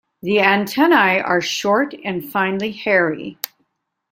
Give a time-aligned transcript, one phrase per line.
[0.23, 3.37] The antennae are short and finely hairy.